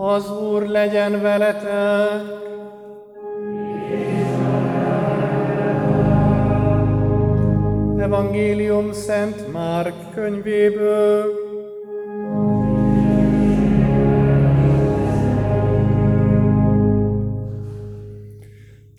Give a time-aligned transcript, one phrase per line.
[0.00, 2.22] Az Úr legyen veletek!
[7.98, 11.24] Evangélium Szent Márk könyvéből.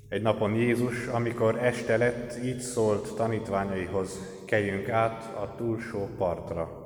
[0.10, 6.79] Egy napon Jézus, amikor este lett, így szólt tanítványaihoz, keljünk át a túlsó partra.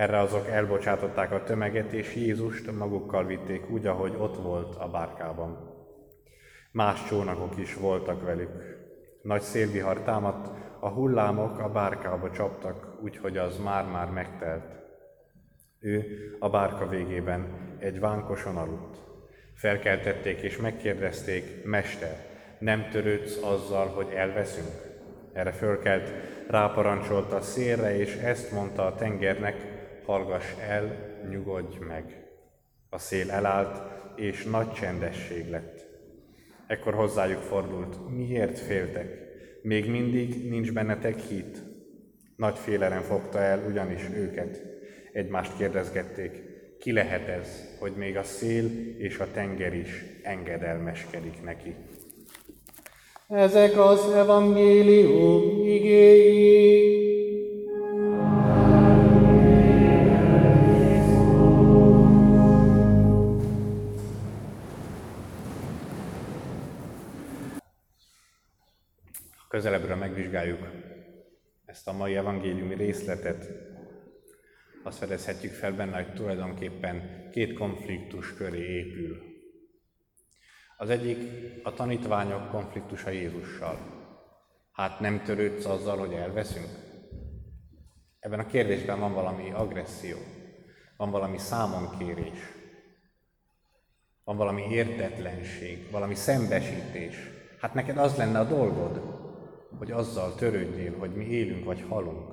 [0.00, 5.74] Erre azok elbocsátották a tömeget, és Jézust magukkal vitték úgy, ahogy ott volt a bárkában.
[6.72, 8.78] Más csónakok is voltak velük.
[9.22, 14.64] Nagy szélvihar támadt, a hullámok a bárkába csaptak, úgyhogy az már-már megtelt.
[15.80, 16.04] Ő
[16.38, 17.46] a bárka végében
[17.78, 18.98] egy vánkoson aludt.
[19.54, 22.16] Felkeltették és megkérdezték, Mester,
[22.58, 24.90] nem törődsz azzal, hogy elveszünk?
[25.32, 26.12] Erre fölkelt,
[26.48, 29.69] ráparancsolta a szélre, és ezt mondta a tengernek,
[30.10, 30.96] hallgass el,
[31.30, 32.04] nyugodj meg.
[32.88, 33.82] A szél elállt,
[34.16, 35.86] és nagy csendesség lett.
[36.66, 39.18] Ekkor hozzájuk fordult, miért féltek?
[39.62, 41.62] Még mindig nincs bennetek hit.
[42.36, 44.62] Nagy félelem fogta el ugyanis őket.
[45.12, 46.42] Egymást kérdezgették,
[46.78, 51.74] ki lehet ez, hogy még a szél és a tenger is engedelmeskedik neki.
[53.28, 56.89] Ezek az evangélium igéi.
[69.50, 70.68] Közelebbről megvizsgáljuk
[71.64, 73.48] ezt a mai evangéliumi részletet,
[74.82, 79.22] azt fedezhetjük fel benne, hogy tulajdonképpen két konfliktus köré épül.
[80.76, 81.18] Az egyik
[81.62, 83.78] a tanítványok konfliktusa Jézussal.
[84.72, 86.68] Hát nem törődsz azzal, hogy elveszünk?
[88.20, 90.18] Ebben a kérdésben van valami agresszió,
[90.96, 92.38] van valami számonkérés,
[94.24, 97.16] van valami értetlenség, valami szembesítés.
[97.60, 99.19] Hát neked az lenne a dolgod,
[99.78, 102.32] hogy azzal törődjél, hogy mi élünk vagy halunk.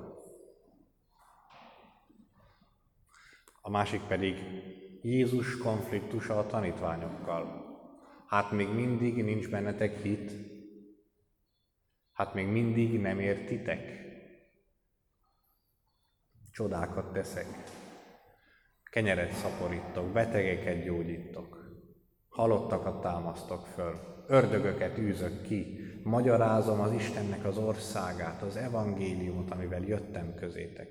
[3.62, 4.36] A másik pedig
[5.02, 7.66] Jézus konfliktusa a tanítványokkal.
[8.28, 10.32] Hát még mindig nincs bennetek hit,
[12.14, 14.06] hát még mindig nem értitek.
[16.52, 17.64] Csodákat teszek,
[18.84, 21.80] kenyeret szaporítok, betegeket gyógyítok,
[22.30, 30.36] halottakat támasztok föl, ördögöket űzök ki, magyarázom az Istennek az országát, az evangéliumot, amivel jöttem
[30.36, 30.90] közétek.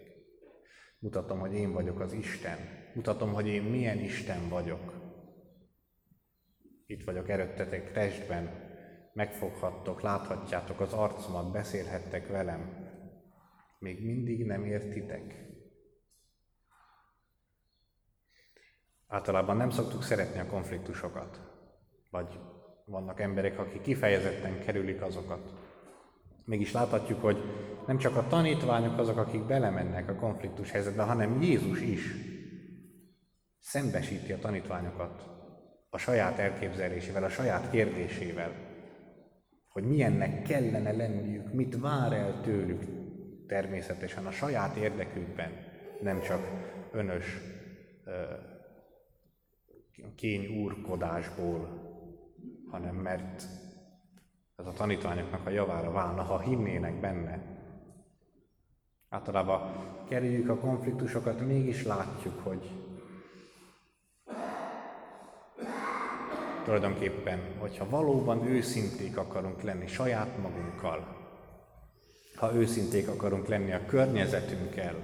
[0.99, 2.59] Mutatom, hogy én vagyok az Isten.
[2.95, 4.93] Mutatom, hogy én milyen Isten vagyok.
[6.87, 8.65] Itt vagyok erőttetek restben,
[9.13, 12.91] megfoghattok, láthatjátok az arcomat, beszélhettek velem.
[13.79, 15.45] Még mindig nem értitek.
[19.07, 21.41] Általában nem szoktuk szeretni a konfliktusokat,
[22.11, 22.39] vagy
[22.87, 25.53] vannak emberek, akik kifejezetten kerülik azokat.
[26.45, 27.37] Mégis láthatjuk, hogy
[27.87, 32.13] nem csak a tanítványok azok, akik belemennek a konfliktus helyzetbe, hanem Jézus is
[33.61, 35.35] szembesíti a tanítványokat
[35.91, 38.53] a saját elképzelésével, a saját kérdésével,
[39.69, 42.83] hogy milyennek kellene lenniük, mit vár el tőlük
[43.47, 45.53] természetesen a saját érdekükben,
[46.01, 46.41] nem csak
[46.93, 47.41] önös
[50.17, 51.86] kény úrkodásból,
[52.71, 53.43] hanem mert
[54.57, 57.41] ez a tanítványoknak a javára válna, ha hinnének benne.
[59.09, 59.73] Általában
[60.09, 62.71] kerüljük a konfliktusokat, mégis látjuk, hogy
[66.65, 71.17] tulajdonképpen, hogyha valóban őszinték akarunk lenni saját magunkkal,
[72.37, 74.95] ha őszinték akarunk lenni a környezetünkkel,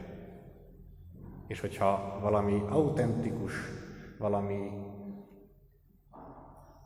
[1.46, 3.52] és hogyha valami autentikus,
[4.18, 4.70] valami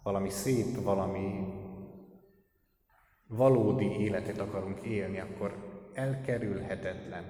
[0.07, 1.45] valami szép, valami
[3.27, 5.55] valódi életet akarunk élni, akkor
[5.95, 7.25] elkerülhetetlen,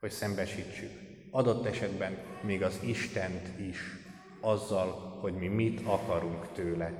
[0.00, 0.90] hogy szembesítsük.
[1.30, 3.78] Adott esetben még az Istent is
[4.40, 6.92] azzal, hogy mi mit akarunk tőle.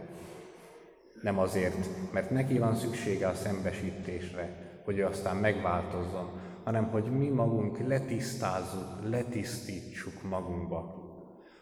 [1.22, 7.28] Nem azért, mert neki van szüksége a szembesítésre, hogy ő aztán megváltozzon, hanem hogy mi
[7.28, 11.00] magunk letisztázzuk, letisztítsuk magunkba,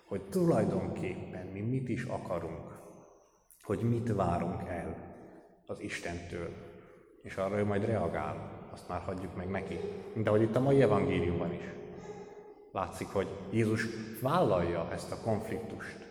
[0.04, 2.79] hogy tulajdonképpen mi mit is akarunk
[3.62, 4.96] hogy mit várunk el
[5.66, 6.48] az Istentől,
[7.22, 9.78] és arra ő majd reagál, azt már hagyjuk meg neki.
[10.12, 11.64] Mint ahogy itt a mai evangéliumban is.
[12.72, 13.86] Látszik, hogy Jézus
[14.20, 16.06] vállalja ezt a konfliktust.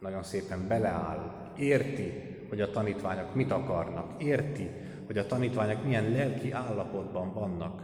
[0.00, 2.12] Nagyon szépen beleáll, érti,
[2.48, 4.70] hogy a tanítványok mit akarnak, érti,
[5.06, 7.82] hogy a tanítványok milyen lelki állapotban vannak.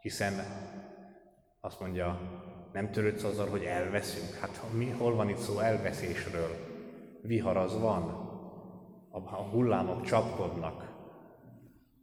[0.00, 0.34] Hiszen
[1.60, 2.20] azt mondja,
[2.72, 4.34] Nem törődsz azzal, hogy elveszünk?
[4.40, 6.69] Hát mi, hol van itt szó elveszésről?
[7.22, 8.28] Vihar az van,
[9.10, 10.90] a hullámok csapkodnak,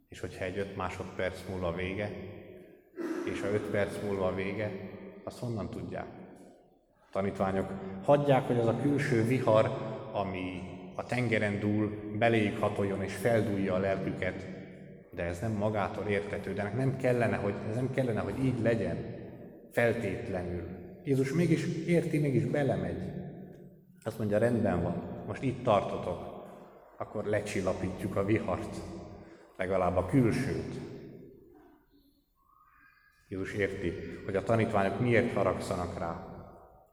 [0.08, 2.10] és hogyha egy öt másodperc múlva vége,
[3.32, 4.70] és a öt perc múlva vége,
[5.24, 6.06] azt honnan tudják?
[7.00, 7.70] A tanítványok
[8.02, 9.70] hagyják, hogy az a külső vihar,
[10.12, 10.60] ami
[10.94, 14.46] a tengeren dúl, beléjük hatoljon és feldúlja a lelküket,
[15.10, 18.96] de ez nem magától értető, de nem kellene, hogy, ez nem kellene, hogy így legyen,
[19.70, 20.62] feltétlenül.
[21.04, 23.17] Jézus mégis érti, mégis belemegy.
[24.08, 26.46] Azt mondja, rendben van, most itt tartotok,
[26.98, 28.76] akkor lecsillapítjuk a vihart,
[29.56, 30.74] legalább a külsőt.
[33.28, 33.92] Jézus érti,
[34.24, 36.26] hogy a tanítványok miért haragszanak rá.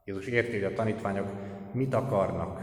[0.04, 1.26] Jézus érti, hogy a tanítványok
[1.72, 2.60] mit akarnak,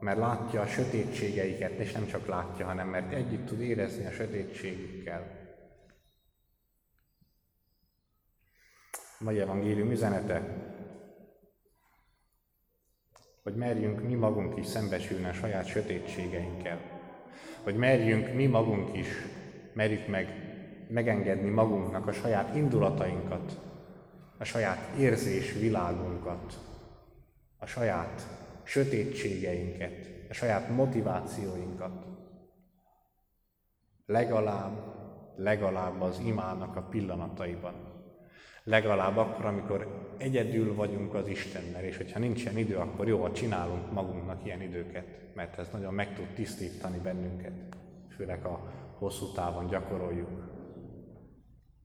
[0.00, 5.36] mert látja a sötétségeiket, és nem csak látja, hanem mert együtt tud érezni a sötétségükkel.
[9.18, 10.67] A mai evangélium üzenete,
[13.48, 16.80] hogy merjünk mi magunk is szembesülni a saját sötétségeinkkel.
[17.62, 19.06] Hogy merjünk mi magunk is,
[19.72, 20.26] merjük meg
[20.88, 23.60] megengedni magunknak a saját indulatainkat,
[24.38, 26.58] a saját érzés világunkat,
[27.58, 28.26] a saját
[28.62, 32.04] sötétségeinket, a saját motivációinkat.
[34.06, 34.94] Legalább,
[35.36, 37.74] legalább az imának a pillanataiban.
[38.68, 44.44] Legalább akkor, amikor egyedül vagyunk az Istennel, és hogyha nincsen idő, akkor jó, csinálunk magunknak
[44.44, 45.04] ilyen időket,
[45.34, 47.52] mert ez nagyon meg tud tisztítani bennünket,
[48.16, 50.28] főleg a hosszú távon gyakoroljuk.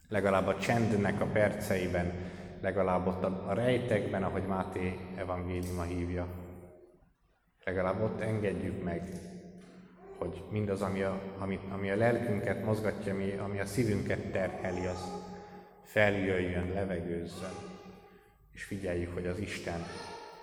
[0.07, 2.13] Legalább a csendnek a perceiben,
[2.61, 6.27] legalább ott a rejtekben, ahogy Máté evangéliuma hívja,
[7.65, 9.09] Legalább ott engedjük meg,
[10.17, 15.31] hogy mindaz, ami a, ami, ami a lelkünket mozgatja, ami, ami a szívünket terheli, az
[15.83, 17.55] feljöjjön, levegőzzön,
[18.51, 19.83] és figyeljük, hogy az Isten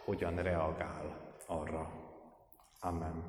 [0.04, 1.92] hogyan reagál arra.
[2.80, 3.24] Amen.